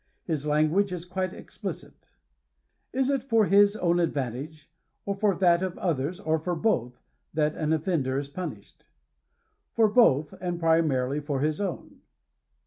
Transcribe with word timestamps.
His 0.23 0.47
language 0.47 0.91
is 0.91 1.05
quite 1.05 1.31
explicit.«• 1.31 2.01
Is 2.91 3.07
it 3.07 3.21
for 3.21 3.45
his 3.45 3.75
own 3.75 3.99
advantage, 3.99 4.67
or 5.05 5.13
for 5.13 5.35
that 5.35 5.61
of 5.61 5.77
others, 5.77 6.19
or 6.19 6.39
for 6.39 6.55
both," 6.55 7.03
that 7.35 7.53
an 7.53 7.71
offender 7.71 8.17
is 8.17 8.27
punished?" 8.27 8.85
For 9.75 9.87
both, 9.87 10.33
and 10.41 10.59
pri 10.59 10.79
marily 10.81 11.23
for 11.23 11.41
his 11.41 11.61
own." 11.61 12.01